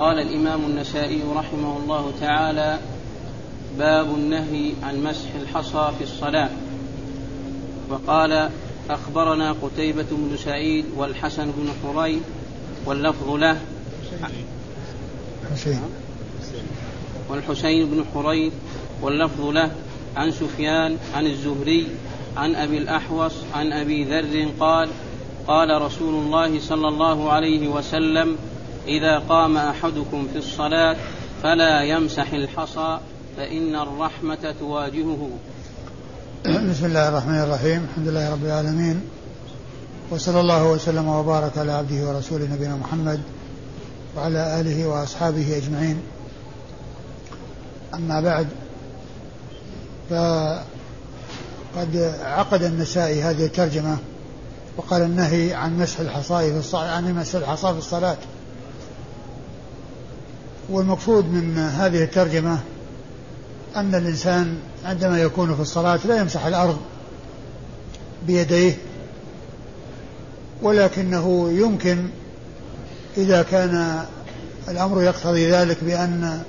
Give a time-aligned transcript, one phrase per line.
[0.00, 2.78] قال الإمام النسائي رحمه الله تعالى
[3.78, 6.50] باب النهي عن مسح الحصى في الصلاة.
[7.90, 8.50] وقال
[8.90, 12.20] أخبرنا قتيبة بن سعيد والحسن بن حري
[12.86, 13.60] واللفظ له.
[15.52, 15.80] حسين.
[17.28, 18.52] والحسين بن حريث
[19.02, 19.70] واللفظ له.
[20.16, 21.86] عن سفيان عن الزهري
[22.36, 24.88] عن أبي الأحوص عن أبي ذر قال
[25.46, 28.36] قال رسول الله صلى الله عليه وسلم
[28.86, 30.96] إذا قام أحدكم في الصلاة
[31.42, 32.98] فلا يمسح الحصى
[33.36, 35.30] فإن الرحمة تواجهه.
[36.44, 37.86] بسم الله الرحمن الرحيم.
[37.90, 39.00] الحمد لله رب العالمين.
[40.10, 43.20] وصلى الله وسلم وبارك على عبده ورسوله نبينا محمد
[44.16, 46.02] وعلى آله وأصحابه أجمعين.
[47.94, 48.46] أما بعد
[50.10, 50.64] فقد
[52.22, 53.98] عقد النسائي هذه الترجمة
[54.76, 58.16] وقال النهي عن مسح الحصاء في عن مسح الحصاء في الصلاة.
[60.70, 62.58] والمقصود من هذه الترجمة
[63.76, 66.78] أن الإنسان عندما يكون في الصلاة لا يمسح الأرض
[68.26, 68.78] بيديه
[70.62, 72.08] ولكنه يمكن
[73.16, 74.04] إذا كان
[74.68, 76.42] الأمر يقتضي ذلك بأن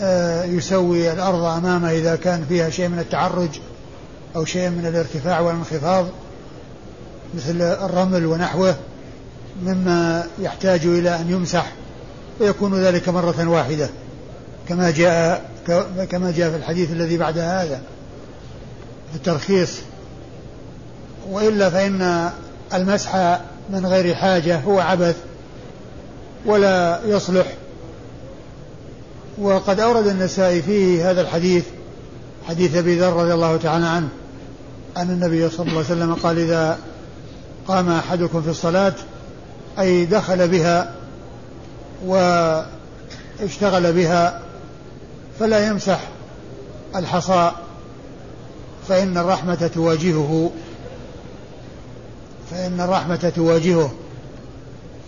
[0.00, 3.60] آه، يسوي الأرض أمامه إذا كان فيها شيء من التعرج
[4.36, 6.06] أو شيء من الارتفاع والانخفاض
[7.34, 8.74] مثل الرمل ونحوه
[9.62, 11.72] مما يحتاج إلى أن يمسح
[12.40, 13.88] ويكون ذلك مرة واحدة
[14.68, 15.50] كما جاء
[16.10, 17.80] كما جاء في الحديث الذي بعد هذا
[19.10, 19.70] في الترخيص.
[21.30, 22.30] وإلا فإن
[22.74, 25.16] المسح من غير حاجة هو عبث
[26.46, 27.46] ولا يصلح.
[29.38, 31.64] وقد أورد النسائي فيه هذا الحديث
[32.48, 34.08] حديث أبي ذر رضي الله تعالى عنه
[34.96, 36.78] أن النبي صلى الله عليه وسلم قال إذا
[37.68, 38.94] قام أحدكم في الصلاة
[39.78, 40.99] أي دخل بها
[42.04, 44.40] واشتغل بها
[45.40, 46.00] فلا يمسح
[46.96, 47.52] الحصى
[48.88, 50.50] فإن الرحمة تواجهه
[52.50, 53.92] فإن الرحمة تواجهه.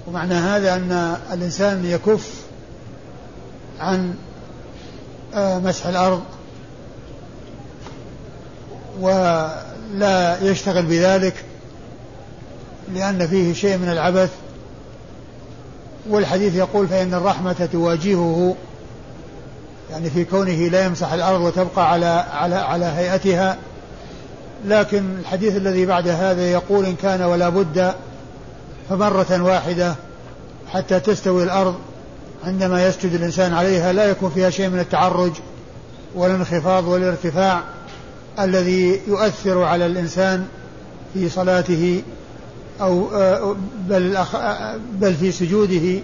[0.06, 2.31] ومعنى هذا أن الإنسان يكف
[3.81, 4.14] عن
[5.34, 6.22] آه، مسح الأرض
[9.00, 11.34] ولا يشتغل بذلك
[12.94, 14.31] لأن فيه شيء من العبث
[16.08, 18.56] والحديث يقول فإن الرحمة تواجهه
[19.90, 23.58] يعني في كونه لا يمسح الأرض وتبقى على على على هيئتها.
[24.64, 27.94] لكن الحديث الذي بعد هذا يقول إن كان ولا بد
[28.88, 29.94] فمرة واحدة
[30.72, 31.74] حتى تستوي الأرض
[32.44, 35.32] عندما يسجد الإنسان عليها لا يكون فيها شيء من التعرج
[36.14, 37.60] والانخفاض والارتفاع
[38.40, 40.46] الذي يؤثر على الإنسان
[41.14, 42.02] في صلاته
[42.80, 43.56] أو آه،
[43.88, 44.18] بل,
[44.92, 46.00] بل في سجوده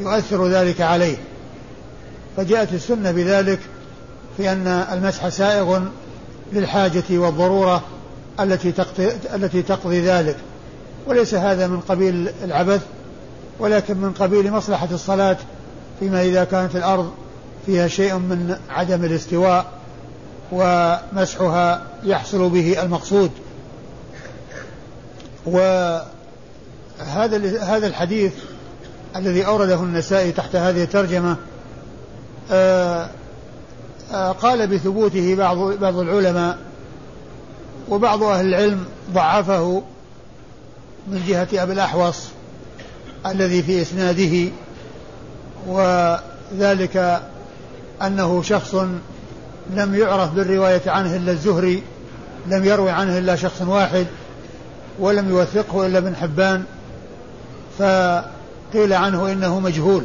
[0.00, 1.16] يؤثر ذلك عليه.
[2.36, 3.60] فجاءت السنة بذلك
[4.36, 5.80] في أن المسح سائغ
[6.52, 7.82] للحاجة والضرورة
[8.40, 10.36] التي تقضي, التي تقضي ذلك.
[11.06, 12.82] وليس هذا من قبيل العبث
[13.58, 15.36] ولكن من قبيل مصلحة الصلاة
[16.00, 17.12] فيما إذا كانت الأرض
[17.66, 19.66] فيها شيء من عدم الاستواء
[20.52, 23.30] ومسحها يحصل به المقصود.
[25.46, 26.06] وهذا
[27.60, 28.32] هذا الحديث
[29.16, 31.36] الذي أورده النسائي تحت هذه الترجمة
[32.52, 33.08] آه،
[34.12, 36.58] آه، قال بثبوته بعض بعض العلماء
[37.88, 39.82] وبعض أهل العلم ضعفه
[41.08, 42.28] من جهة أبي الأحوص
[43.26, 44.50] الذي في إسناده
[45.66, 47.22] وذلك
[48.02, 48.74] أنه شخص
[49.70, 51.82] لم يعرف بالرواية عنه إلا الزهري
[52.46, 54.06] لم يروي عنه إلا شخص واحد.
[54.98, 56.64] ولم يوثقه إلا ابن حبان
[57.78, 60.04] فقيل عنه إنه مجهول.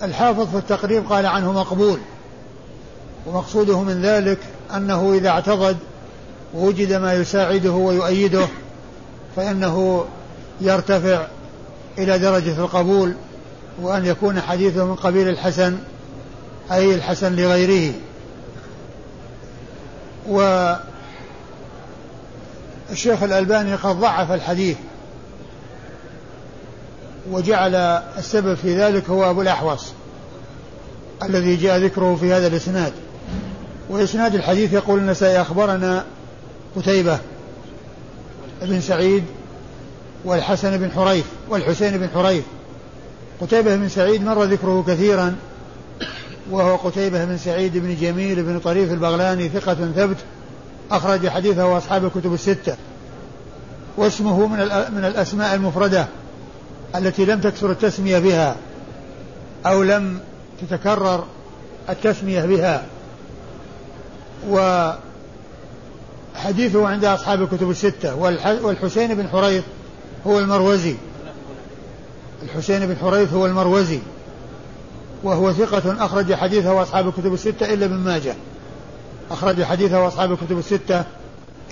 [0.00, 1.98] والحافظ في التقريب قال عنه مقبول
[3.26, 4.38] ومقصوده من ذلك
[4.76, 5.76] أنه إذا اعتضد
[6.54, 8.46] ووجد ما يساعده ويؤيده
[9.36, 10.04] فإنه
[10.60, 11.26] يرتفع
[11.98, 13.14] إلى درجة القبول
[13.82, 15.78] وأن يكون حديثه من قبيل الحسن
[16.72, 17.94] أي الحسن لغيره.
[22.88, 24.76] والشيخ الألباني قد ضعف الحديث
[27.30, 27.74] وجعل
[28.18, 29.92] السبب في ذلك هو أبو الأحوص
[31.22, 32.92] الذي جاء ذكره في هذا الإسناد.
[33.88, 36.04] وإسناد الحديث يقول النسائي أخبرنا
[36.76, 37.18] قتيبة
[38.62, 39.24] بن سعيد
[40.24, 42.44] والحسن بن حريث والحسين بن حريث.
[43.40, 45.36] قتيبة بن سعيد مر ذكره كثيرا
[46.50, 50.16] وهو قتيبة بن سعيد بن جميل بن طريف البغلاني ثقة ثبت
[50.90, 52.76] أخرج حديثه أصحاب الكتب الستة.
[53.96, 54.58] واسمه من
[54.94, 56.06] من الأسماء المفردة
[56.96, 58.56] التي لم تكثر التسمية بها
[59.66, 60.20] أو لم
[60.60, 61.24] تتكرر
[61.88, 62.86] التسمية بها.
[66.34, 68.14] وحديثه عند أصحاب الكتب الستة.
[68.62, 69.64] والحسين بن حريث
[70.26, 70.94] هو المروزي.
[72.42, 73.98] الحسين بن حريث هو المروزي.
[75.22, 78.34] وهو ثقة أخرج حديثه أصحاب الكتب الستة إلا ابن ماجه.
[79.30, 81.04] أخرج حديثه أصحاب الكتب الستة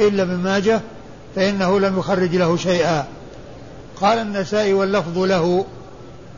[0.00, 0.81] إلا ابن ماجه
[1.37, 3.06] فإنه لم يخرج له شيئا.
[4.00, 5.64] قال النسائي واللفظ له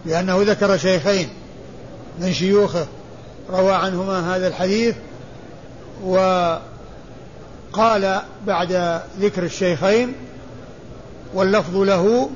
[0.07, 1.29] لأنه ذكر شيخين
[2.21, 2.87] من شيوخه.
[3.51, 4.97] روى عنهما هذا الحديث
[6.05, 6.61] وقال
[8.47, 10.13] بعد ذكر الشيخين
[11.35, 12.31] واللفظ له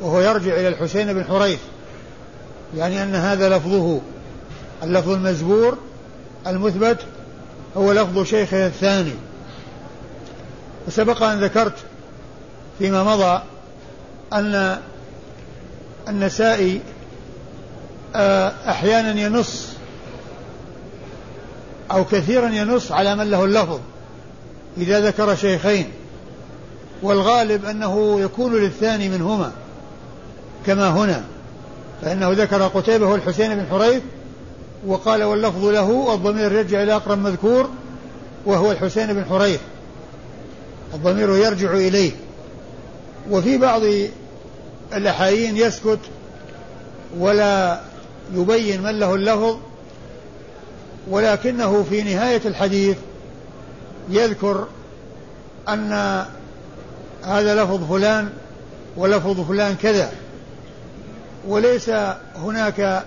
[0.00, 1.58] وهو يرجع إلى الحسين بن حريث
[2.76, 4.00] يعني أن هذا لفظه
[4.82, 5.78] اللفظ المزبور
[6.46, 6.98] المثبت
[7.76, 9.14] هو لفظ شيخه الثاني.
[10.86, 11.76] وسبق أن ذكرت
[12.78, 13.42] فيما مضى
[14.32, 14.78] أن
[16.08, 16.80] النسائي
[18.16, 19.66] آه، أحيانا ينص
[21.90, 23.80] أو كثيرا ينص على من له اللفظ
[24.76, 25.90] إذا ذكر شيخين.
[27.02, 29.52] والغالب أنه يكون للثاني منهما
[30.66, 31.24] كما هنا
[32.02, 34.02] فإنه ذكر قتيبة والحسين بن حريث
[34.86, 37.70] وقال واللفظ له والضمير يرجع إلى أقرب مذكور
[38.46, 39.60] وهو الحسين بن حريث.
[40.94, 42.12] الضمير يرجع إليه.
[43.30, 43.82] وفي بعض
[44.92, 45.98] الأحايين يسكت
[47.18, 47.80] ولا
[48.34, 49.56] يبين من له اللفظ
[51.10, 52.96] ولكنه في نهاية الحديث
[54.08, 54.66] يذكر
[55.68, 55.92] أن
[57.24, 58.28] هذا لفظ فلان
[58.96, 60.12] ولفظ فلان كذا
[61.48, 61.90] وليس
[62.36, 63.04] هناك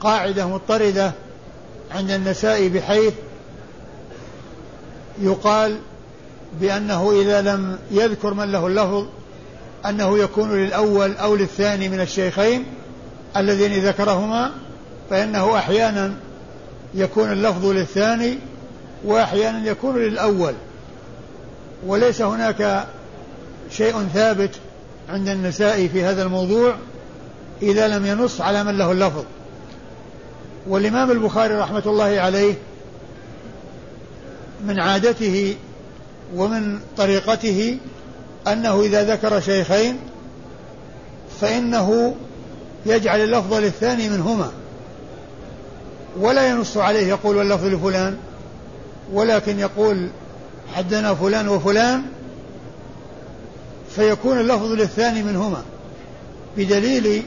[0.00, 1.12] قاعدة مضطردة
[1.90, 3.14] عند النساء بحيث
[5.20, 5.78] يقال
[6.60, 9.06] بأنه إذا لم يذكر من له اللفظ
[9.86, 12.64] أنه يكون للأول أو للثاني من الشيخين
[13.36, 14.52] اللذين ذكرهما
[15.10, 16.14] فإنه أحيانا
[16.94, 18.38] يكون اللفظ للثاني
[19.04, 20.54] وأحيانا يكون للأول.
[21.86, 22.86] وليس هناك
[23.70, 24.50] شيء ثابت
[25.08, 26.74] عند النساء في هذا الموضوع
[27.62, 29.24] إذا لم ينص على من له اللفظ.
[30.68, 32.54] والإمام البخاري رحمة الله عليه
[34.66, 35.56] من عادته
[36.34, 37.78] ومن طريقته
[38.46, 39.98] أنه إذا ذكر شيخين
[41.40, 42.14] فإنه
[42.86, 44.50] يجعل اللفظ للثاني منهما.
[46.20, 48.16] ولا ينص عليه يقول واللفظ لفلان
[49.12, 50.08] ولكن يقول
[50.74, 52.02] حدنا فلان وفلان
[53.96, 55.62] فيكون اللفظ للثاني منهما
[56.56, 57.22] بدليل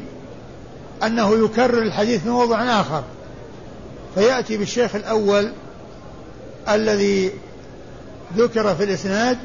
[1.03, 3.03] أنه يكرر الحديث من موضع آخر.
[4.19, 5.51] فيأتي بالشيخ الأول
[6.69, 7.31] الذي
[8.38, 9.38] ذكر في الإسناد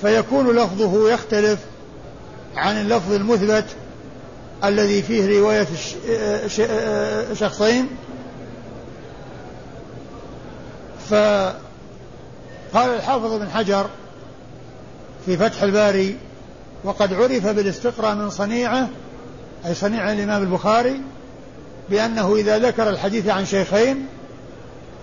[0.00, 1.58] فيكون لفظه يختلف
[2.56, 3.64] عن اللفظ المثبت
[4.64, 5.66] الذي فيه رواية
[7.34, 7.86] شخصين.
[11.10, 11.54] فقال
[12.74, 13.86] الحافظ بن حجر
[15.26, 16.16] في فتح الباري
[16.84, 18.88] وقد عرف بالاستقراء من صنيعة
[19.66, 21.00] أي صنيع الإمام البخاري
[21.90, 24.06] بأنه إذا ذكر الحديث عن شيخين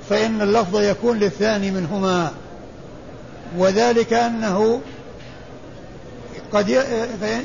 [0.09, 2.31] فإن اللفظ يكون للثاني منهما.
[3.57, 4.81] وذلك أنه
[6.53, 6.69] قد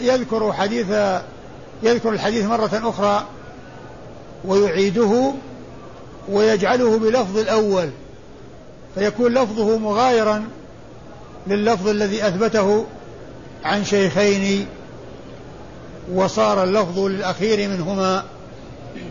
[0.03, 0.87] يذكر حديث
[1.83, 3.27] يذكر الحديث مرة أخرى
[4.45, 5.33] ويعيده
[6.29, 7.91] ويجعله بلفظ الأول
[8.95, 10.45] فيكون لفظه مغايرا
[11.47, 12.87] لللفظ الذي أثبته
[13.65, 14.67] عن شيخين
[16.13, 18.25] وصار اللفظ للأخير منهما.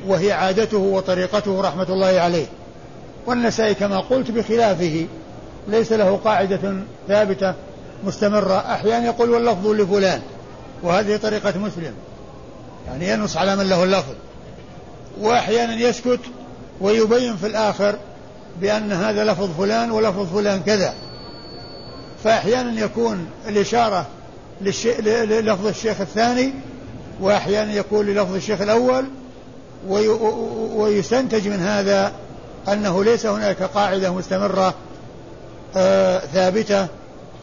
[0.07, 2.45] وهي عادته وطريقته رحمة الله عليه.
[3.25, 5.05] والنسائي كما قلت بخلافه
[5.67, 6.73] ليس له قاعدة
[7.07, 7.53] ثابتة
[8.03, 8.57] مستمرة.
[8.57, 10.21] أحيانا يقول واللفظ لفلان
[10.83, 11.93] وهذه طريقة مسلم.
[12.87, 14.13] يعني ينص على من له اللفظ.
[15.21, 16.19] وأحيانا يسكت
[16.81, 17.95] ويبين في الآخر
[18.61, 20.93] بأن هذا لفظ فلان ولفظ فلان كذا.
[22.23, 24.05] فأحيانا يكون الإشارة
[24.61, 26.53] للفظ الشيخ الثاني
[27.21, 29.05] وأحيانا يكون للفظ الشيخ الأول
[30.75, 32.11] ويستنتج من هذا
[32.67, 34.73] أنه ليس هناك قاعدة مستمرة
[35.75, 36.87] آه ثابتة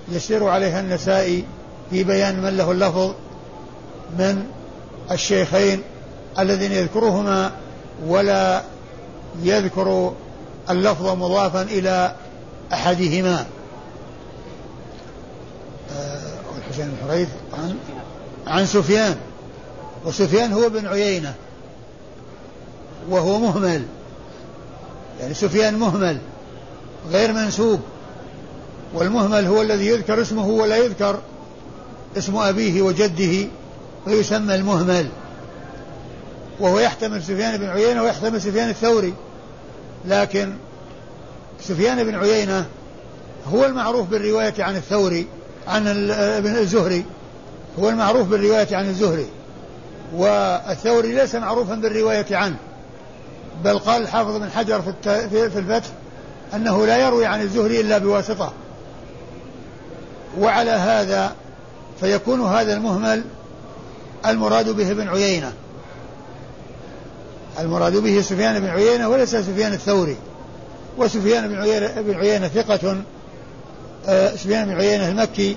[0.08, 1.44] يسير عليها النسائي
[1.90, 3.14] في بيان من له اللفظ
[4.18, 4.44] من
[5.10, 5.82] الشيخين
[6.38, 7.52] الذين يذكرهما
[8.06, 8.62] ولا
[9.42, 10.12] يذكر
[10.70, 12.14] اللفظ مضافا إلى
[12.72, 13.46] أحدهما.
[15.96, 16.20] آه
[16.58, 17.76] الحسين بن حريث عن
[18.46, 19.16] عن سفيان.
[20.04, 21.34] وسفيان هو بن عيينة.
[23.10, 23.82] وهو مهمل.
[25.20, 26.18] يعني سفيان مهمل
[27.10, 27.80] غير منسوب.
[28.94, 31.20] والمهمل هو الذي يذكر اسمه ولا يذكر
[32.18, 33.48] اسم أبيه وجده
[34.06, 35.08] ويسمى المهمل.
[36.60, 39.14] وهو يحتمل سفيان بن عيينة ويحتمل سفيان الثوري.
[40.04, 40.52] لكن
[41.60, 42.66] سفيان بن عيينة
[43.52, 45.26] هو المعروف بالرواية عن الثوري
[45.68, 47.04] عن ابن الزهري.
[47.78, 49.26] هو المعروف بالرواية عن الزهري.
[50.14, 52.56] والثوري ليس معروفا بالرواية عنه.
[53.64, 55.88] بل قال الحافظ بن حجر في في الفتح
[56.54, 58.52] أنه لا يروي عن الزهري إلا بواسطة.
[60.38, 61.34] وعلى هذا
[62.00, 63.24] فيكون هذا المهمل
[64.26, 65.52] المراد به ابن عيينة.
[67.58, 70.16] المراد به سفيان بن عيينة وليس سفيان الثوري.
[70.98, 72.96] وسفيان بن عيينة, بن عيينة ثقة
[74.06, 75.56] آه، سفيان بن عيينة المكي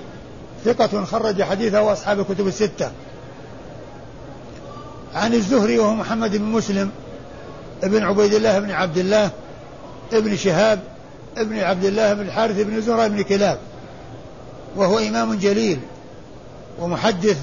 [0.64, 2.90] ثقة خرج حديثه أصحاب الكتب الستة.
[5.14, 6.90] عن الزهري وهو محمد بن مسلم
[7.82, 9.30] ابن عبيد الله بن عبد الله
[10.12, 10.80] ابن شهاب
[11.36, 13.58] ابن عبد الله بن الحارث بن زهرة بن كلاب
[14.76, 15.80] وهو إمام جليل
[16.78, 17.38] ومحدث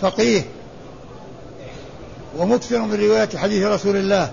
[0.00, 0.42] فقيه
[2.38, 4.30] ومكثر من رواية حديث رسول الله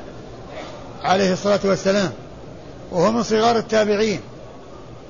[1.03, 2.11] عليه الصلاة والسلام
[2.91, 4.19] وهو من صغار التابعين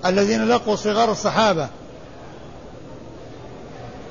[0.06, 1.68] الذين لقوا صغار الصحابة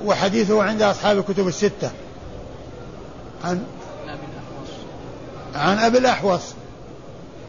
[0.04, 1.90] وحديثه عند أصحاب الكتب الستة.
[3.44, 3.64] عن
[5.54, 6.42] عن أبي الأحوص.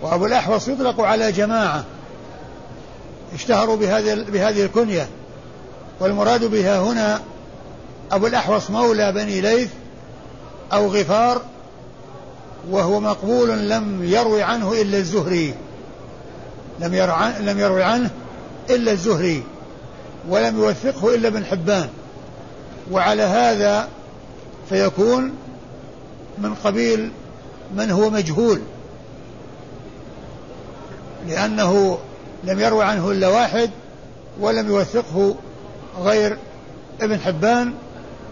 [0.01, 1.83] وأبو الأحوص يطلق على جماعة
[3.33, 5.07] اشتهروا بهذه بهذه الكنية.
[5.99, 7.21] والمراد بها هنا
[8.11, 9.69] أبو الأحوص مولى بني ليث
[10.73, 11.41] أو غفار
[12.69, 15.53] وهو مقبول لم يروي عنه إلا الزهري.
[16.79, 16.93] لم
[17.39, 18.09] لم يروي عنه
[18.69, 19.43] إلا الزهري
[20.29, 21.89] ولم يوثقه إلا ابن حبان.
[22.91, 23.87] وعلى هذا
[24.69, 25.33] فيكون
[26.37, 27.11] من قبيل
[27.75, 28.61] من هو مجهول؟
[31.27, 31.97] لأنه
[32.43, 33.69] لم يروي عنه إلا واحد
[34.39, 35.35] ولم يوثقه
[36.01, 36.37] غير
[37.01, 37.73] ابن حبان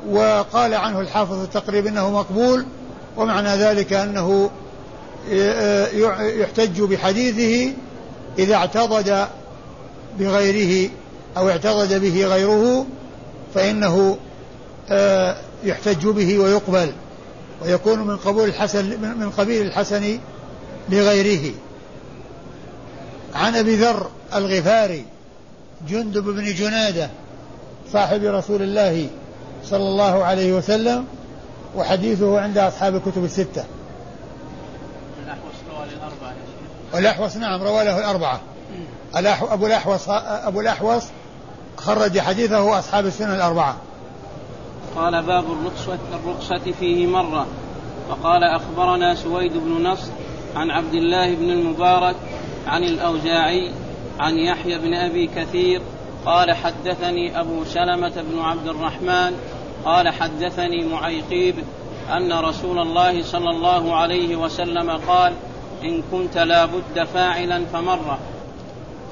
[0.10, 2.66] وقال عنه الحافظ التقريب إنه مقبول
[3.18, 4.50] ومعنى ذلك أنه
[6.40, 7.74] يحتج بحديثه
[8.40, 9.28] إذا اعتضد
[10.20, 10.90] بغيره
[11.38, 12.86] أو اعتضد به غيره
[13.56, 14.18] فإنه
[15.64, 16.92] يحتج به ويقبل.
[17.62, 18.86] ويكون من قبول الحسن
[19.20, 20.20] من قبيل الحسن
[20.90, 21.54] لغيره.
[23.36, 25.06] عن أبي ذر الغفاري
[25.90, 27.10] جندب بن جنادة
[27.94, 29.08] صاحب رسول الله
[29.66, 31.06] صلى الله عليه وسلم
[31.76, 33.64] وحديثه عند أصحاب الكتب الستة.
[35.24, 36.34] الأحوص رواه الأربعة
[36.96, 38.42] الأحوص نعم رواه له الأربعة
[39.54, 41.04] أبو الأحوص أبو الأحوص
[41.78, 43.78] خرج حديثه أصحاب السنة الأربعة.
[44.98, 47.46] قال باب الرخصة الرخصة فيه مرة.
[48.10, 50.12] وقال أخبرنا سويد بن نصر
[50.56, 52.16] عن عبد الله بن المبارك
[52.68, 53.72] عن الأوزاعي
[54.20, 55.82] عن يحيى بن أبي كثير
[56.26, 59.32] قال حدثني أبو سلمة بن عبد الرحمن
[59.86, 61.56] قال حدثني معيقيب
[62.18, 65.34] أن رسول الله صلى الله عليه وسلم قال
[65.84, 68.20] إن كنت لا بد فاعلا فمرة.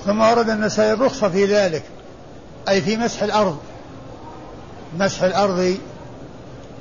[0.06, 1.84] ثم ورد النسائي الرخصة في ذلك
[2.70, 3.58] أي في مسح الأرض.
[5.00, 5.78] مسح الأرض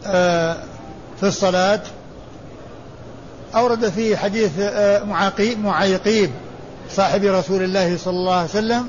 [0.06, 0.56] آه،
[1.20, 1.80] في الصلاة.
[3.54, 5.04] أورد فيه حديث آه،
[5.62, 6.30] معيقيب
[6.90, 8.86] صاحب رسول الله صلى الله عليه وسلم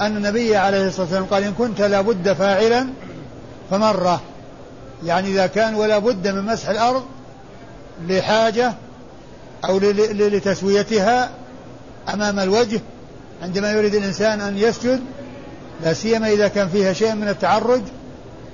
[0.00, 2.86] أن النبي عليه الصلاة والسلام قال إن كنت لابد فاعلا
[3.70, 4.20] فمرة.
[5.04, 7.02] يعني إذا كان ولا بد من مسح الأرض
[8.08, 8.74] لحاجة
[9.64, 11.30] أو لتسويتها
[12.14, 12.80] أمام الوجه
[13.42, 15.00] عندما يريد الإنسان أن يسجد
[15.84, 17.82] لا سيما إذا كان فيها شيء من التعرج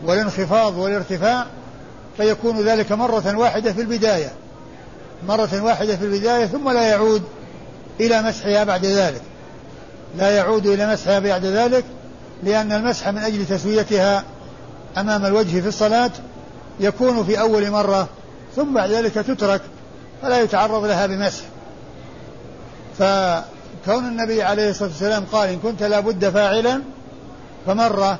[0.04, 1.46] والانخفاض والارتفاع
[2.16, 4.32] فيكون ذلك مرة واحدة في البداية.
[5.28, 7.22] مرة واحدة في البداية ثم لا يعود
[8.00, 9.22] إلى مسحها بعد ذلك.
[10.18, 11.84] لا يعود إلى مسحها بعد ذلك
[12.42, 14.24] لأن المسح من أجل تسويتها
[14.98, 16.10] أمام الوجه في الصلاة
[16.80, 18.08] يكون في أول مرة
[18.56, 19.60] ثم بعد ذلك تترك
[20.22, 21.44] فلا يتعرض لها بمسح.
[22.98, 26.82] فكون النبي عليه الصلاة والسلام قال إن كنت لابد فاعلا
[27.66, 28.18] فمرة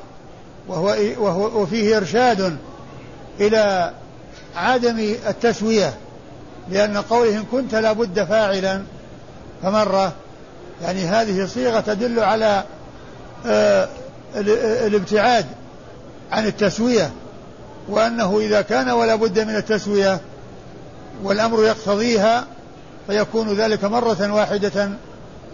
[0.69, 2.57] وهو, وهو وفيه إرشاد
[3.39, 3.93] إلى
[4.55, 5.93] عدم التسوية
[6.71, 8.81] لأن قوله إن كنت لابد فاعلا
[9.63, 10.13] فمرة
[10.83, 12.63] يعني هذه صيغة تدل على
[13.45, 13.87] آه،
[14.87, 15.45] الابتعاد
[16.31, 17.11] عن التسوية
[17.89, 20.19] وأنه إذا كان ولا بد من التسوية
[21.23, 22.47] والأمر يقتضيها
[23.07, 24.89] فيكون ذلك مرة واحدة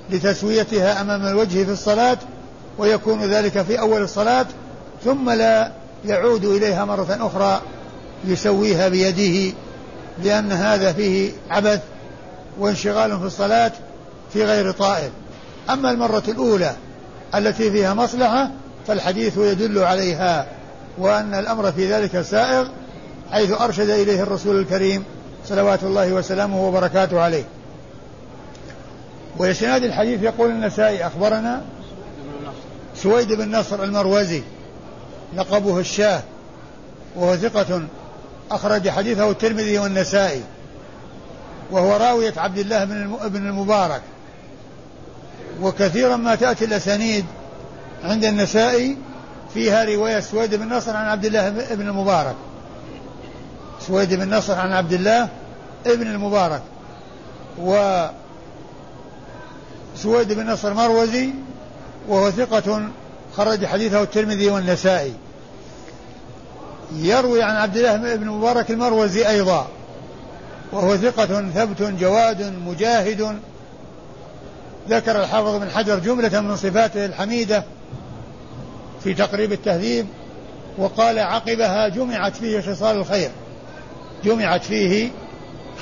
[0.09, 2.17] لتسويتها أمام الوجه في الصلاة
[2.77, 4.45] ويكون ذلك في أول الصلاة
[5.05, 5.71] ثم لا
[6.05, 7.61] يعود إليها مرة أخرى
[8.25, 9.55] يسويها بيده
[10.23, 11.81] لأن هذا فيه عبث
[12.59, 13.71] وانشغال في الصلاة
[14.33, 15.09] في غير طائل
[15.69, 16.75] أما المرة الأولى
[17.35, 18.51] التي فيها مصلحة
[18.87, 20.47] فالحديث يدل عليها
[20.97, 22.67] وأن الأمر في ذلك سائغ
[23.31, 25.03] حيث أرشد إليه الرسول الكريم
[25.45, 27.43] صلوات الله وسلامه وبركاته عليه.
[29.37, 31.61] وإسناد الحديث يقول النسائي أخبرنا
[32.95, 34.43] سويد بن نصر المروزي.
[35.33, 36.21] لقبه الشاه
[37.15, 37.81] وهو ثقة
[38.51, 40.43] أخرج حديثه الترمذي والنسائي
[41.71, 42.85] وهو راوية عبد الله
[43.27, 44.01] بن المبارك.
[45.61, 47.25] وكثيرا ما تأتي الأسانيد
[48.03, 48.97] عند النسائي
[49.53, 52.35] فيها رواية سويد بن نصر عن عبد الله بن المبارك.
[53.87, 55.29] سويد بن نصر عن عبد الله
[55.85, 56.61] ابن المبارك.
[57.61, 58.05] و
[59.95, 61.29] سويد بن نصر مروزي
[62.07, 62.89] وهو ثقة
[63.37, 65.13] خرج حديثه الترمذي والنسائي.
[66.95, 69.67] يروي عن عبد الله بن المبارك المروزي أيضا.
[70.71, 73.39] وهو ثقة ثبت جواد مجاهد.
[74.89, 77.63] ذكر الحافظ بن حجر جملة من صفاته الحميدة
[79.03, 80.07] في تقريب التهذيب
[80.77, 83.29] وقال عقبها جمعت فيه خصال الخير.
[84.23, 85.09] جمعت فيه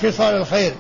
[0.01, 0.74] خصال الخير.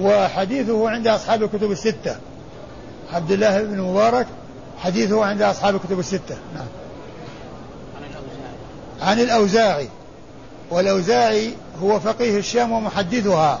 [0.00, 2.16] وحديثه عند أصحاب الكتب الستة.
[3.12, 4.26] عبد الله بن مبارك
[4.78, 6.36] حديثه عند أصحاب الكتب الستة.
[6.54, 6.66] نعم.
[9.02, 9.88] عن الأوزاعي.
[10.70, 13.60] والأوزاعي هو فقيه الشام ومحدثها.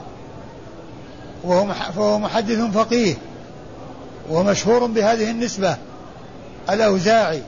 [1.44, 3.14] وهو فهو محدث فقيه.
[4.30, 5.76] ومشهور بهذه النسبة.
[6.70, 7.42] الأوزاعي.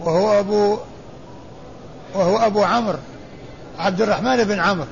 [0.00, 0.78] وهو أبو
[2.14, 2.98] وهو أبو عمرو
[3.78, 4.88] عبد الرحمن بن عمرو.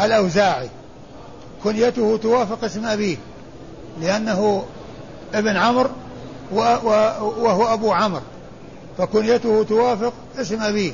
[0.00, 0.68] الأوزاعي.
[1.64, 3.16] كنيته توافق اسم أبيه.
[4.00, 4.64] لأنه
[5.34, 5.90] ابن عمرو
[6.52, 8.22] وهو أبو عمرو
[8.98, 10.92] فكنيته توافق اسم أبيه.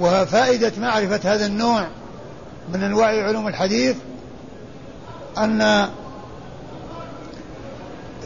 [0.00, 1.86] وفائدة معرفة هذا النوع
[2.72, 3.96] من أنواع علوم الحديث
[5.38, 5.88] أن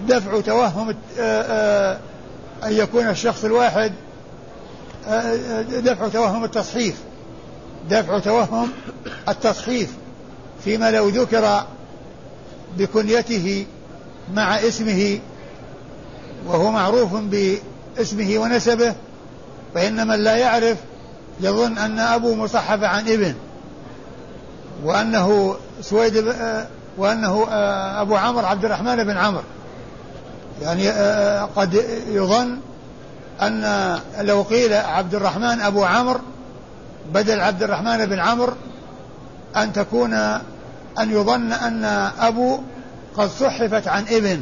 [0.09, 1.99] دفع توهم آه، آه،
[2.65, 3.93] أن يكون الشخص الواحد
[5.09, 6.97] آه، دفع توهم التصحيف.
[7.91, 8.71] دفع توهم
[9.29, 9.93] التصحيف
[10.65, 11.65] فيما لو ذكر
[12.79, 13.67] بكنيته
[14.33, 15.19] مع اسمه
[16.47, 18.95] وهو معروف باسمه ونسبه
[19.75, 20.79] فإن من لا يعرف
[21.41, 23.35] يظن أن أبو مصحف عن ابن
[24.85, 26.35] وأنه سويد
[26.99, 27.47] وأنه
[28.01, 29.45] أبو عمرو عبد الرحمن بن عمرو.
[30.63, 30.89] يعني
[31.57, 32.59] قد يظن
[33.43, 36.21] أن لو قيل عبد الرحمن أبو عمرو
[37.13, 38.53] بدل عبد الرحمن بن عمرو
[39.57, 40.15] أن تكون
[40.99, 41.85] أن يظن أن
[42.21, 42.59] أبو
[43.17, 44.41] قد صحفت عن ابن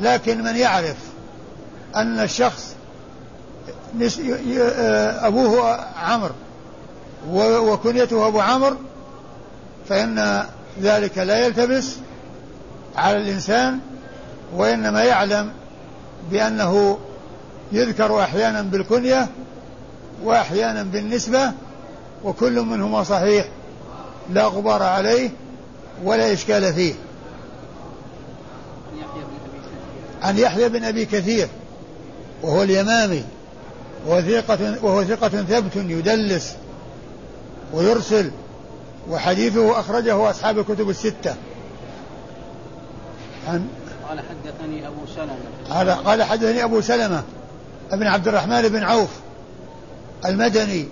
[0.00, 0.96] لكن من يعرف
[1.96, 2.74] أن الشخص
[5.20, 6.34] أبوه عمرو
[7.72, 8.76] وكنيته أبو عمرو
[9.88, 10.44] فإن
[10.80, 11.96] ذلك لا يلتبس
[12.96, 13.78] على الإنسان
[14.56, 15.52] وإنما يعلم
[16.30, 16.98] بأنه
[17.72, 19.28] يذكر أحيانا بالكنية
[20.24, 21.52] وأحيانا بالنسبة
[22.24, 23.48] وكل منهما صحيح
[24.30, 25.30] لا غبار عليه
[26.04, 26.94] ولا إشكال فيه.
[30.24, 31.48] عن يحيى بن أبي كثير
[32.42, 33.24] وهو اليمامي
[34.06, 36.56] وهو ثقة, وهو ثقة ثبت يدلس
[37.72, 38.30] ويرسل
[39.10, 41.34] وحديثه أخرجه أصحاب الكتب الستة.
[43.48, 43.66] عن
[44.08, 45.36] قال حدثني أبو سلمة.
[45.70, 47.22] قال قال حدثني أبو سلمة
[47.90, 49.10] ابن عبد الرحمن بن عوف
[50.26, 50.88] المدني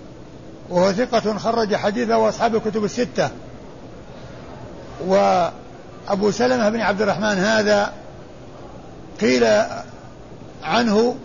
[0.71, 3.31] وهو ثقة خرج حديثه أصحاب الكتب الستة.
[5.07, 8.02] وأبو سلمة بن عبد الرحمن هذا
[9.23, 9.47] قيل
[10.63, 11.17] عنه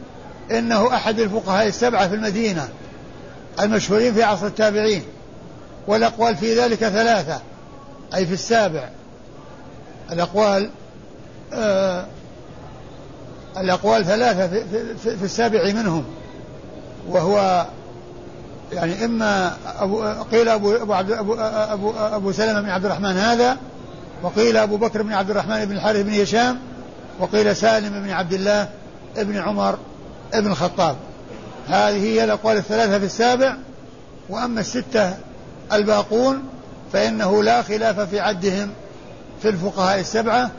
[0.51, 2.69] إنه أحد الفقهاء السبعة في المدينة
[3.59, 5.03] المشهورين في عصر التابعين
[5.87, 7.41] والأقوال في ذلك ثلاثة
[8.15, 8.89] أي في السابع.
[10.11, 10.69] الأقوال
[11.53, 12.05] آه
[13.57, 14.63] الأقوال ثلاثة في,
[15.03, 16.03] في, في السابع منهم
[17.09, 17.65] وهو
[18.73, 23.57] يعني إما أبو قيل أبو أبو, عبد أبو, أبو, أبو سلمة بن عبد الرحمن هذا
[24.23, 26.59] وقيل أبو بكر بن عبد الرحمن بن الحارث بن هشام
[27.19, 28.69] وقيل سالم بن عبد الله
[29.17, 29.77] بن عمر
[30.33, 30.95] بن الخطاب.
[31.67, 33.57] هذه هي الأقوال الثلاثة في السابع
[34.29, 35.17] وأما الستة
[35.73, 36.43] الباقون
[36.93, 38.69] فإنه لا خلاف في عدهم
[39.41, 40.51] في الفقهاء السبعة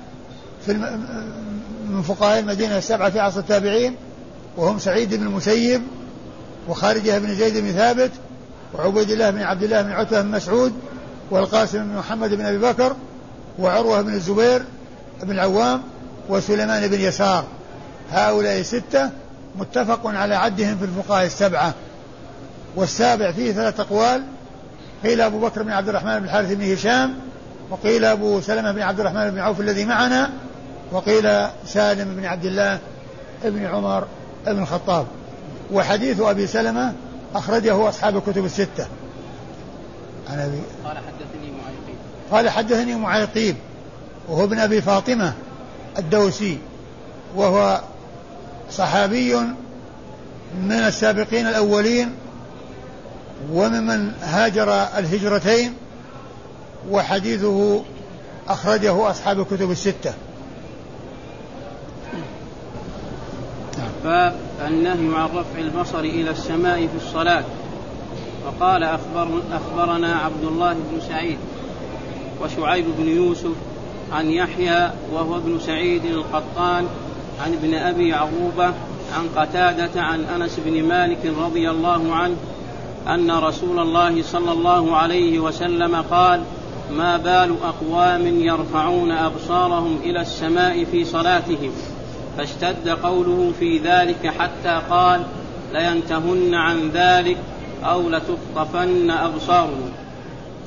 [0.66, 1.06] في الم...
[1.88, 3.96] من فقهاء المدينة السبعة في عصر التابعين
[4.56, 5.82] وهم سعيد بن المسيب
[6.68, 8.10] وخارجة بن زيد بن ثابت
[8.74, 10.72] وعبيد الله بن عبد الله بن عتبة بن مسعود
[11.30, 12.96] والقاسم بن محمد بن أبي بكر
[13.58, 14.62] وعروة بن الزبير
[15.22, 15.82] بن العوام
[16.28, 17.44] وسليمان بن يسار.
[18.12, 19.10] هؤلاء ستة
[19.58, 21.74] متفق على عدهم في الفقهاء السبعة.
[22.76, 24.22] والسابع فيه ثلاثة أقوال.
[25.04, 27.14] قيل أبو بكر بن عبد الرحمن بن الحارث بن هشام
[27.70, 30.30] وقيل أبو سلمة بن عبد الرحمن بن عوف الذي معنا
[30.92, 32.78] وقيل سالم بن عبد الله
[33.44, 34.06] بن عمر
[34.46, 35.06] بن الخطاب.
[35.72, 36.92] وحديث أبي سلمة
[37.34, 38.86] أخرجه أصحاب الكتب الستة.
[40.30, 41.96] عن أبي قال حدثني معيقيب
[42.30, 43.56] قال حدثني معيقيب
[44.28, 45.32] وهو ابن أبي فاطمة.
[45.98, 46.58] الدوسي
[47.36, 47.80] وهو
[48.70, 49.34] صحابي
[50.62, 52.14] من السابقين الأولين
[53.52, 55.74] وممن هاجر الهجرتين
[56.90, 57.82] وحديثه
[58.48, 60.12] أخرجه أصحاب الكتب الستة.
[64.04, 67.44] باب النهي عن رفع البصر إلى السماء في الصلاة.
[68.46, 71.38] وقال أخبر أخبرنا عبد الله بن سعيد
[72.42, 73.54] وشعيب بن يوسف
[74.12, 76.86] عن يحيى وهو ابن سعيد القطان
[77.44, 78.66] عن ابن أبي عروبة
[79.16, 82.36] عن قتادة عن أنس بن مالك رضي الله عنه
[83.08, 86.42] أن رسول الله صلى الله عليه وسلم قال
[86.90, 91.72] ما بال أقوام يرفعون أبصارهم إلى السماء في صلاتهم؟
[92.38, 95.22] فاشتد قوله في ذلك حتى قال
[95.72, 97.36] لينتهن عن ذلك
[97.84, 99.90] أو لتخطفن أبصارهم.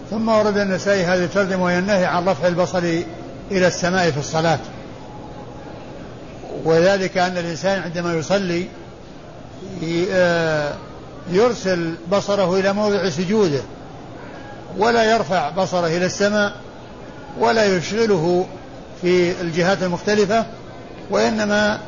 [0.10, 3.01] ثم ورد النسائي هذه الترجمة وهي النهي عن رفع البصر
[3.51, 4.60] إلى السماء في الصلاة.
[6.65, 8.65] وذلك أن الإنسان عندما يصلي
[10.12, 10.73] آه،
[11.32, 13.62] يرسل بصره إلى موضع سجوده
[14.77, 16.54] ولا يرفع بصره إلى السماء
[17.39, 18.45] ولا يشغله
[19.01, 20.45] في الجهات المختلفة
[21.10, 21.80] وإنما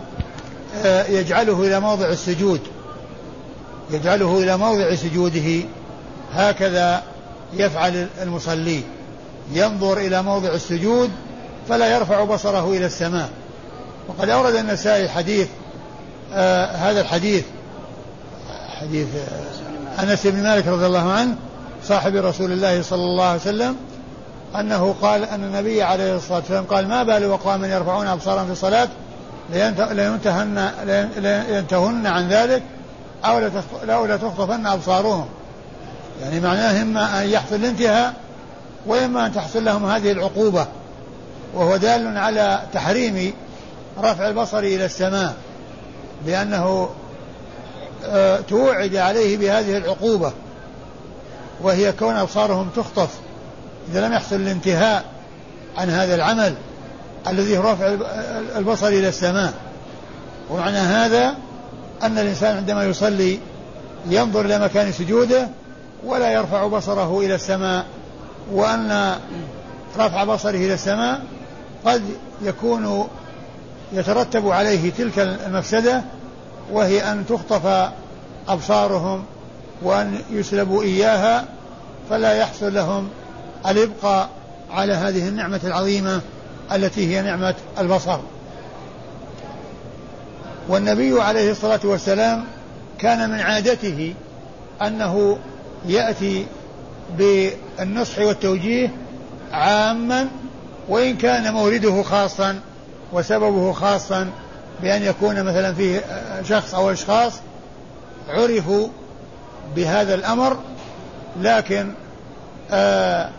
[0.85, 2.61] آه، يجعله إلى موضع السجود.
[3.91, 5.61] يجعله إلى موضع سجوده.
[6.33, 7.03] هكذا
[7.53, 8.81] يفعل المصلي.
[9.53, 11.11] ينظر إلى موضع السجود
[11.69, 13.29] فلا يرفع بصره إلى السماء.
[14.07, 15.47] وقد أورد النسائي حديث
[16.33, 17.45] آه هذا الحديث
[18.81, 21.35] حديث آه أنس بن مالك رضي الله عنه
[21.83, 23.75] صاحب رسول الله صلى الله عليه وسلم
[24.59, 28.87] أنه قال أن النبي عليه الصلاة والسلام قال ما بال أقوام يرفعون أبصارهم في الصلاة
[29.53, 30.71] لينتهن
[31.17, 32.63] لينتهن عن ذلك
[33.25, 35.25] أو لا تخطفن أبصارهم.
[36.21, 38.13] يعني معناه إما أن يحصل الانتهاء
[38.85, 40.67] وإما أن تحصل لهم هذه العقوبة.
[41.53, 43.33] وهو دال على تحريم
[43.99, 45.35] رفع البصر إلى السماء
[46.25, 46.89] لأنه
[48.05, 50.31] آه، توعد عليه بهذه العقوبة
[51.61, 53.09] وهي كون أبصارهم تخطف
[53.91, 55.05] إذا لم يحصل الانتهاء
[55.77, 56.53] عن هذا العمل
[57.27, 57.95] الذي هو رفع
[58.57, 59.53] البصر إلى السماء.
[60.49, 61.35] ومعنى هذا
[62.03, 63.39] أن الإنسان عندما يصلي
[64.05, 65.47] ينظر إلى مكان سجوده
[66.05, 67.85] ولا يرفع بصره إلى السماء
[68.51, 69.15] وأن
[69.97, 71.21] رفع بصره إلى السماء
[71.85, 72.01] قد
[72.41, 73.07] يكون
[73.93, 76.01] يترتب عليه تلك المفسدة
[76.71, 77.91] وهي أن تخطف
[78.47, 79.23] أبصارهم
[79.81, 81.45] وأن يسلبوا إياها
[82.09, 83.09] فلا يحصل لهم
[83.67, 84.29] الإبقاء
[84.71, 86.21] على هذه النعمة العظيمة
[86.71, 88.19] التي هي نعمة البصر.
[90.67, 92.43] والنبي عليه الصلاة والسلام
[92.99, 94.13] كان من عادته
[94.81, 95.37] أنه
[95.85, 96.45] يأتي
[97.17, 98.91] بالنصح والتوجيه
[99.51, 100.27] عاما
[100.89, 102.59] وإن كان مورده خاصا
[103.13, 104.29] وسببه خاصا
[104.81, 106.01] بأن يكون مثلا فيه
[106.43, 107.33] شخص أو أشخاص
[108.29, 108.87] عرفوا
[109.75, 110.57] بهذا الأمر
[111.41, 111.91] لكن
[112.71, 113.29] آه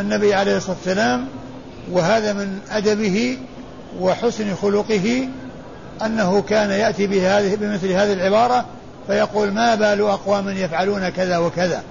[0.00, 1.28] النبي عليه الصلاة والسلام
[1.90, 3.38] وهذا من أدبه
[4.00, 5.28] وحسن خلقه
[6.04, 8.64] أنه كان يأتي بهذه بمثل هذه العبارة
[9.06, 11.82] فيقول ما بال أقوام يفعلون كذا وكذا.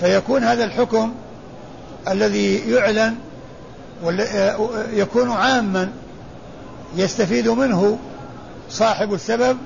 [0.00, 1.14] فيكون هذا الحكم
[2.08, 3.14] الذي يعلن
[4.92, 5.88] يكون عاما
[6.96, 7.98] يستفيد منه
[8.70, 9.58] صاحب السبب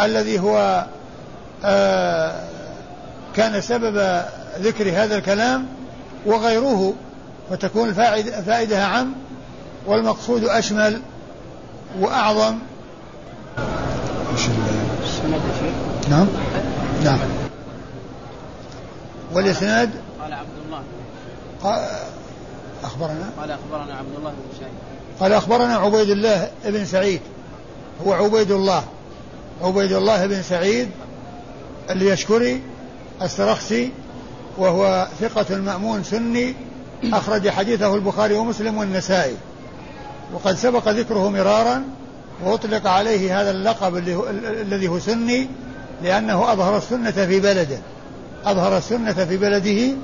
[0.00, 0.86] الذي هو
[1.64, 2.44] آه،
[3.36, 4.24] كان سبب
[4.58, 5.66] ذكر هذا الكلام
[6.26, 6.94] وغيره
[7.50, 9.12] فتكون الفائدة أعم
[9.86, 11.00] والمقصود أشمل
[12.00, 12.58] وأعظم.
[16.10, 16.26] نعم.
[17.04, 17.18] نعم.
[19.32, 19.90] والإسناد؟
[20.22, 20.82] قال عبد الله.
[22.84, 24.72] أخبرنا؟ قال أخبرنا عبد الله بن سعيد.
[25.20, 27.20] قال أخبرنا عبيد الله بن سعيد.
[28.06, 28.84] هو عبيد الله.
[29.62, 30.88] عبيد الله بن سعيد
[31.90, 32.62] اليشكري
[33.22, 33.92] السرخسي
[34.58, 36.54] وهو ثقة مأمون سني
[37.04, 39.36] أخرج حديثه البخاري ومسلم والنسائي.
[40.34, 41.84] وقد سبق ذكره مرارا
[42.44, 43.96] وأطلق عليه هذا اللقب
[44.36, 45.48] الذي هو سني
[46.02, 47.78] لأنه أظهر السنة في بلده.
[48.44, 49.96] أظهر السنة في بلده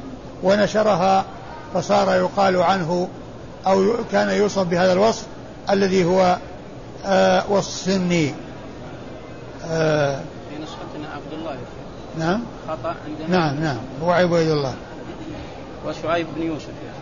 [0.42, 1.24] ونشرها
[1.74, 3.08] فصار يقال عنه
[3.66, 5.26] أو كان يوصف بهذا الوصف
[5.70, 6.38] الذي هو
[7.06, 8.34] آه وصف سني.
[9.64, 11.56] آه في نسختنا عبد الله
[12.18, 13.78] نعم؟ خطأ عندنا؟ نعم نعم.
[14.02, 14.74] هو عبيد الله.
[15.86, 16.98] وشعيب بن يوسف يعني.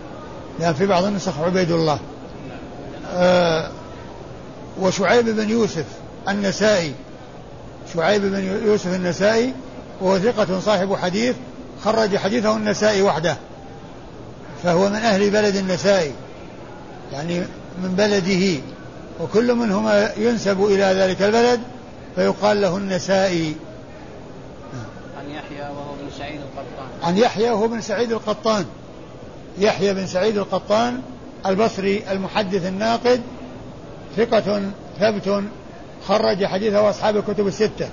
[0.60, 1.98] لا في بعض النسخ عبيد الله.
[3.14, 3.70] آه
[4.80, 5.86] وشعيب بن يوسف
[6.28, 6.94] النسائي.
[7.94, 9.52] شعيب بن يوسف النسائي
[10.00, 11.36] وهو ثقة صاحب حديث
[11.84, 13.36] خرج حديثه النسائي وحده.
[14.64, 16.12] فهو من أهل بلد النسائي
[17.12, 17.40] يعني
[17.82, 18.60] من بلده.
[19.20, 21.60] وكل منهما ينسب إلى ذلك البلد
[22.14, 23.54] فيقال له النسائي.
[25.18, 26.86] عن يحيى وهو بن سعيد القطان.
[27.02, 28.64] عن يحيى وهو بن سعيد القطان.
[29.58, 31.00] يحيى بن سعيد القطان
[31.46, 33.20] البصري المحدث الناقد
[34.16, 34.62] ثقة
[35.00, 35.44] ثبت
[36.06, 37.88] خرج حديثه أصحاب الكتب الستة.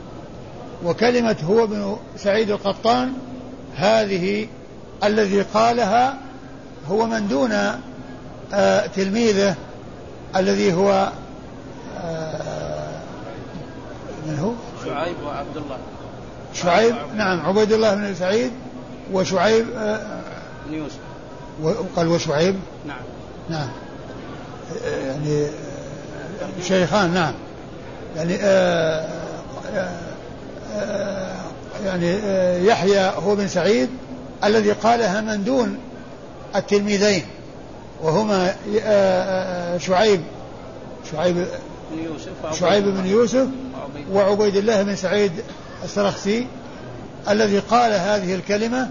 [0.86, 3.14] وكلمة هو بن سعيد القطان
[3.76, 4.48] هذه
[5.04, 6.31] الذي قالها
[6.90, 7.52] هو من دون
[8.54, 9.56] آه تلميذه
[10.36, 11.12] الذي هو
[12.04, 12.92] آه
[14.28, 14.52] من هو؟
[14.86, 15.78] شعيب وعبد الله.
[16.54, 18.52] شعيب؟ نعم عبيد الله بن سعيد
[19.14, 20.22] وشعيب آه
[20.68, 21.00] بن يوسف.
[21.62, 22.56] وقال وشعيب؟
[22.88, 23.02] نعم.
[23.50, 23.70] نعم.
[25.08, 25.48] يعني
[26.64, 27.34] شيخان نعم.
[28.16, 29.08] يعني آه
[29.76, 31.32] آه
[31.86, 32.18] يعني
[32.68, 33.90] يحيى هو بن سعيد
[34.44, 35.78] الذي قالها من دون
[36.56, 37.24] التلميذين
[38.02, 38.56] وهما
[39.78, 40.22] شعيب
[41.12, 41.36] شعيب
[41.92, 43.48] بن يوسف شعيب بن يوسف
[44.12, 44.84] وعبيد الله.
[44.84, 45.32] بن سعيد
[45.84, 46.48] السرخسي
[47.30, 48.90] الذي قال هذه الكلمة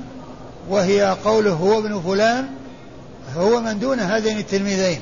[0.69, 2.47] وهي قوله هو ابن فلان
[3.37, 5.01] هو من دون هذين التلميذين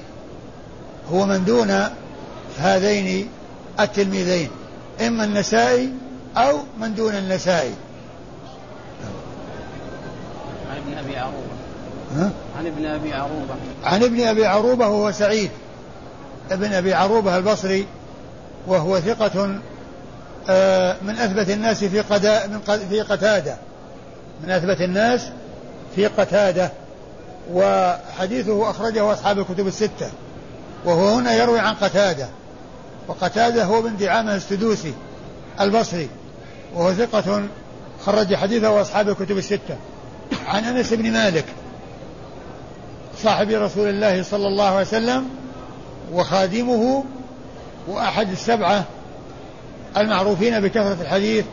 [1.13, 1.89] هو من دون
[2.59, 3.29] هذين
[3.81, 4.51] التلميذين
[5.07, 5.93] إما النسائي
[6.37, 7.75] أو من دون النسائي.
[10.71, 11.58] عن ابن أبي عروبة.
[12.17, 13.55] ها؟ عن ابن أبي عروبة.
[13.85, 15.51] عن ابن أبي عروبة وهو سعيد.
[16.51, 17.87] ابن أبي عروبة البصري
[18.67, 19.59] وهو ثقة
[20.51, 23.57] آه، من أثبت الناس في قدا من في قتادة.
[24.43, 25.29] من أثبت الناس
[25.97, 26.71] في قتادة.
[27.53, 30.11] وحديثه أخرجه أصحاب الكتب الستة.
[30.85, 32.29] وهو هنا يروي عن قتادة.
[33.09, 34.95] وقتادة هو بن دعامة السدوسي
[35.61, 36.09] البصري.
[36.75, 37.43] وهو ثقة
[38.05, 39.77] خرج حديثه أصحاب الكتب الستة.
[40.47, 41.45] عن أنس بن مالك
[43.23, 45.29] صاحب رسول الله صلى الله عليه وسلم
[46.13, 47.05] وخادمه
[47.89, 48.85] وأحد السبعة
[49.97, 51.45] المعروفين بكثرة الحديث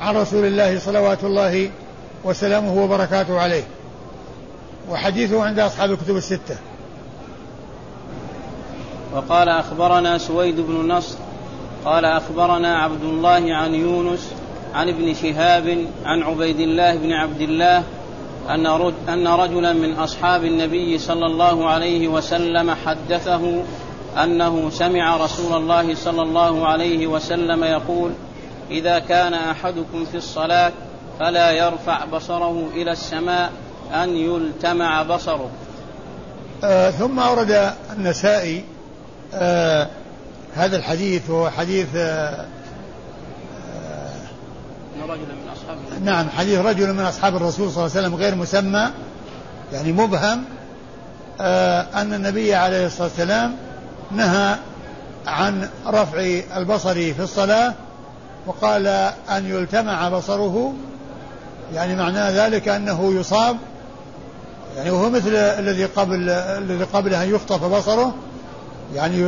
[0.00, 1.70] عن رسول الله صلوات الله
[2.24, 3.62] وسلامه وبركاته عليه.
[4.90, 6.56] وحديثه عند أصحاب الكتب الستة.
[9.14, 11.18] وقال أخبرنا سويد بن نصر
[11.84, 14.32] قال أخبرنا عبد الله عن يونس
[14.74, 17.82] عن ابن شهاب عن عبيد الله بن عبد الله
[18.48, 18.66] أن
[19.08, 23.62] أن رجلا من أصحاب النبي صلى الله عليه وسلم حدثه
[24.24, 28.12] أنه سمع رسول الله صلى الله عليه وسلم يقول
[28.70, 30.72] إذا كان أحدكم في الصلاة
[31.20, 33.52] فلا يرفع بصره إلى السماء
[33.94, 35.50] أن يلتمع بصره.
[36.64, 38.64] آه ثم أورد النسائي
[39.34, 39.88] آه
[40.54, 42.46] هذا الحديث وهو حديث آه
[45.00, 45.39] أصحاب
[46.04, 48.90] نعم حديث رجل من أصحاب الرسول صلى الله عليه وسلم غير مسمى
[49.72, 50.44] يعني مبهم
[51.40, 53.56] آه أن النبي عليه الصلاة والسلام
[54.10, 54.56] نهى
[55.26, 57.74] عن رفع البصر في الصلاة
[58.46, 58.86] وقال
[59.30, 60.74] أن يلتمع بصره
[61.74, 63.56] يعني معنى ذلك أنه يصاب
[64.76, 68.14] يعني وهو مثل الذي قبل الذي قبل أن يخطف بصره
[68.94, 69.26] يعني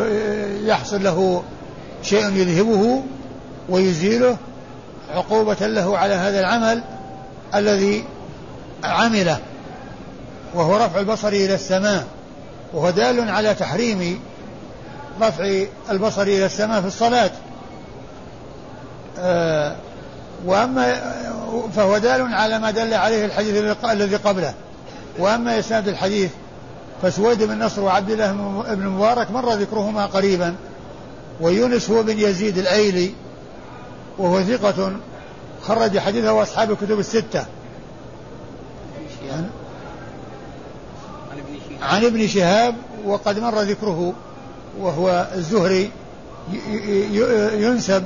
[0.66, 1.42] يحصل له
[2.02, 3.02] شيء يذهبه
[3.68, 4.36] ويزيله
[5.12, 6.82] عقوبة له على هذا العمل
[7.54, 8.04] الذي
[8.84, 9.38] عمله
[10.54, 12.04] وهو رفع البصر إلى السماء
[12.72, 14.20] وهو دال على تحريم
[15.20, 17.30] رفع البصر إلى السماء في الصلاة.
[19.18, 19.76] آه
[20.46, 21.14] وأما
[21.76, 24.54] فهو دال على ما دل عليه الحديث الذي قبله.
[25.18, 26.30] وأما إسناد الحديث
[27.02, 28.32] فسويد بن نصر وعبد الله
[28.74, 30.54] بن مبارك مر ذكرهما قريبا
[31.40, 33.14] ويونس هو بن يزيد الأيلي
[34.18, 34.92] وهو ثقة
[35.62, 37.46] خرج حديثه أصحاب الكتب الستة.
[41.82, 44.12] عن ابن شهاب وقد مر ذكره
[44.78, 45.90] وهو الزهري
[47.54, 48.04] ينسب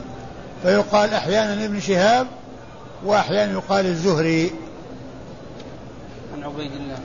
[0.62, 2.26] فيقال أحيانا ابن شهاب
[3.04, 4.50] وأحيانا يقال الزهري.
[6.34, 6.98] عن عبيد الله.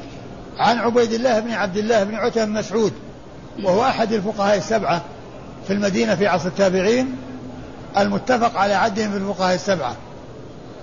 [0.57, 2.93] عن عبيد الله بن عبد الله بن عتبة مسعود
[3.63, 5.01] وهو أحد الفقهاء السبعة
[5.67, 7.15] في المدينة في عصر التابعين
[7.97, 9.95] المتفق على عدهم في الفقهاء السبعة.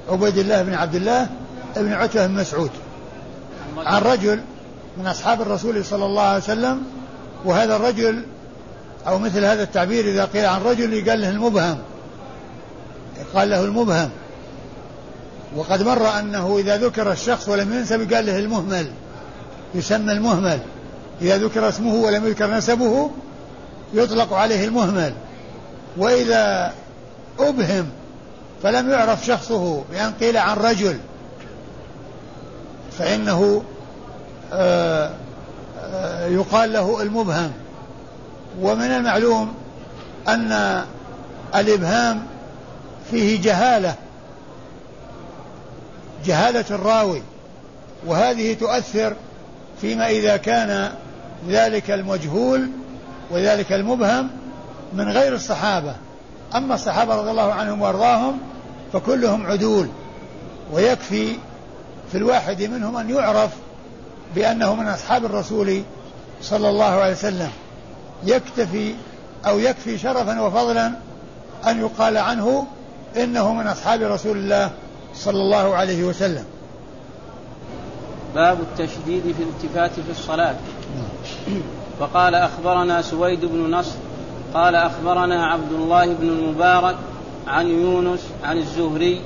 [0.09, 1.27] عبيد الله بن عبد الله
[1.77, 2.71] بن عتبة بن مسعود.
[3.77, 4.41] عن رجل
[4.99, 6.83] من أصحاب الرسول صلى الله عليه وسلم
[7.45, 8.23] وهذا الرجل
[9.07, 11.79] أو مثل هذا التعبير إذا قيل عن رجل يقال له المبهم.
[13.35, 14.11] قال له المبهم.
[15.57, 18.91] وقد مر أنه إذا ذكر الشخص ولم ينسب قال له المهمل.
[19.75, 20.59] يسمى المهمل.
[21.23, 23.11] إذا ذكر اسمه ولم يذكر نسبه
[23.95, 25.13] يطلق عليه المهمل.
[25.97, 26.73] وإذا
[27.39, 27.91] أبهم
[28.63, 30.99] فلم يعرف شخصه بأن قيل عن رجل.
[32.99, 33.63] فإنه
[34.53, 35.11] آه،
[35.81, 37.53] آه، يقال له المبهم.
[38.61, 39.55] ومن المعلوم
[40.29, 40.83] أن
[41.55, 42.23] الإبهام
[43.11, 43.95] فيه جهالة
[46.25, 47.23] جهالة الراوي.
[48.07, 49.17] وهذه تؤثر
[49.81, 50.93] فيما إذا كان
[51.49, 52.69] ذلك المجهول
[53.31, 54.31] وذلك المبهم
[54.93, 55.95] من غير الصحابة.
[56.57, 58.39] أما الصحابة رضي الله عنهم وأرضاهم
[58.93, 59.89] فكلهم عدول
[60.73, 61.37] ويكفي
[62.13, 63.51] في الواحد منهم أن يعرف
[64.35, 65.83] بأنه من أصحاب الرسول
[66.43, 67.51] صلى الله عليه وسلم.
[68.25, 68.95] يكتفي
[69.47, 70.93] أو يكفي شرفا وفضلا
[71.67, 72.67] أن يقال عنه
[73.17, 74.71] إنه من أصحاب رسول الله
[75.15, 76.45] صلى الله عليه وسلم.
[78.35, 80.57] باب التشديد في الالتفات في الصلاة.
[82.01, 83.97] وقال أخبرنا سويد بن نصر
[84.55, 86.97] قال أخبرنا عبد الله بن المبارك
[87.47, 89.21] عن يونس عن الزهري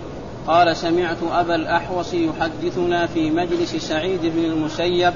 [0.46, 5.14] قال سمعت أبا الأحوص يحدثنا في مجلس سعيد بن المسيب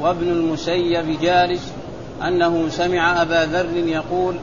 [0.00, 1.72] وابن المسيب جالس
[2.22, 4.36] أنه سمع أبا ذر يقول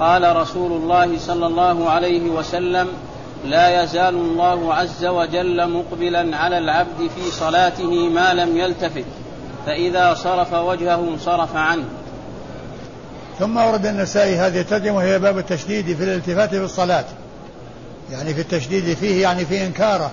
[0.00, 2.88] قال رسول الله صلى الله عليه وسلم
[3.44, 9.04] لا يزال الله عز وجل مقبلا على العبد في صلاته ما لم يلتفت
[9.66, 11.84] فإذا صرف وجهه صرف عنه.
[13.38, 17.04] ثم ورد النسائي هذه الترجمة وهي باب التشديد في الالتفات في الصلاة
[18.10, 20.12] يعني في التشديد فيه يعني في إنكاره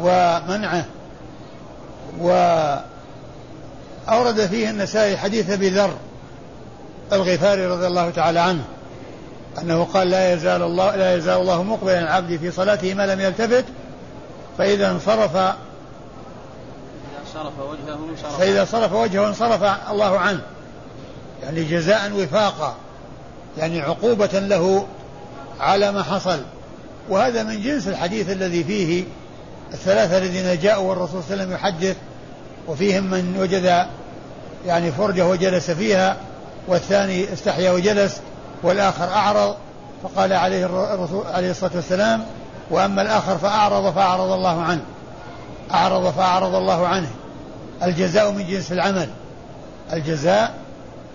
[0.00, 0.84] ومنعه.
[2.20, 2.86] وأورد
[4.50, 5.94] فيه النسائي حديث أبي ذر
[7.12, 8.64] الغفاري رضي الله تعالى عنه
[9.62, 13.64] أنه قال لا يزال الله لا يزال الله مقبلا العبد في صلاته ما لم يلتفت
[14.58, 15.32] فإذا انصرف
[17.34, 20.40] صرف وجهه انصرف فإذا صرف وجهه انصرف الله عنه.
[21.42, 22.74] يعني جزاء وفاقا
[23.58, 24.86] يعني عقوبة له
[25.60, 26.40] على ما حصل.
[27.08, 29.04] وهذا من جنس الحديث الذي فيه
[29.72, 31.96] الثلاثة الذين جاءوا والرسول صلى الله عليه وسلم يحدث
[32.68, 33.86] وفيهم من وجد
[34.66, 36.16] يعني فرجة وجلس فيها
[36.68, 38.20] والثاني استحيا وجلس
[38.62, 39.56] والآخر أعرض
[40.02, 42.24] فقال عليه الرسول عليه الصلاة والسلام
[42.70, 44.82] وأما الآخر فأعرض فأعرض الله عنه.
[45.74, 47.10] أعرض فأعرض الله عنه.
[47.82, 49.08] الجزاء من جنس العمل.
[49.92, 50.54] الجزاء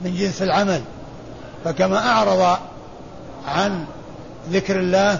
[0.03, 0.81] من جنس العمل.
[1.65, 2.57] فكما أعرض
[3.47, 3.85] عن
[4.51, 5.19] ذكر الله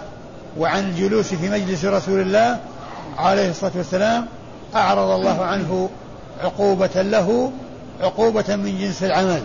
[0.57, 2.59] وعن الجلوس في مجلس رسول الله
[3.17, 4.25] عليه الصلاة والسلام
[4.75, 5.89] أعرض الله عنه
[6.43, 7.51] عقوبة له
[8.01, 9.41] عقوبة من جنس العمل.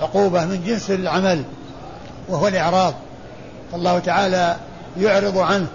[0.00, 1.44] عقوبة من جنس العمل
[2.28, 2.94] وهو الإعراض.
[3.72, 4.56] فالله تعالى
[5.00, 5.66] يعرض عنه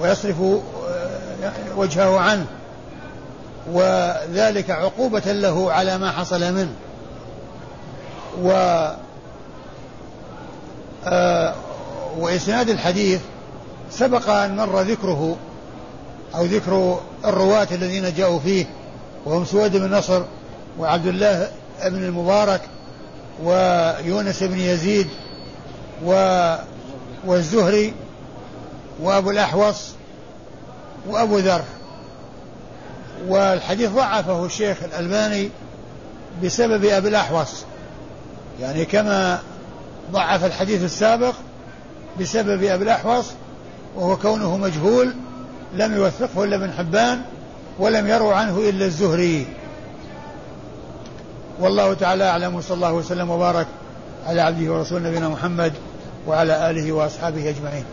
[0.00, 2.46] ويصرف آه، وجهه عنه
[3.72, 6.72] وذلك عقوبة له على ما حصل منه.
[8.42, 8.50] و
[11.06, 11.54] آه،
[12.18, 13.20] وإسناد الحديث
[13.90, 15.36] سبق أن مر ذكره
[16.34, 18.66] أو ذكر الرواة الذين جاءوا فيه
[19.24, 20.22] وهم سويد بن نصر
[20.78, 21.50] وعبد الله
[21.84, 22.60] بن المبارك
[23.42, 25.06] ويونس بن يزيد
[26.04, 26.12] و
[27.26, 27.94] والزهري
[29.02, 29.90] وأبو الأحوص
[31.08, 31.62] وأبو ذر.
[33.28, 35.50] والحديث ضعفه الشيخ الألباني
[36.44, 37.64] بسبب أبي الأحوص.
[38.60, 39.38] يعني كما
[40.12, 41.34] ضعف الحديث السابق
[42.20, 43.26] بسبب أبي الأحوص
[43.96, 45.14] وهو كونه مجهول
[45.74, 47.20] لم يوثقه إلا ابن حبان
[47.78, 49.46] ولم يروا عنه إلا الزهري.
[51.60, 53.66] والله تعالى أعلم وصلى الله وسلم وبارك
[54.26, 55.72] على عبده ورسوله نبينا محمد
[56.26, 57.84] وعلى آله وأصحابه أجمعين.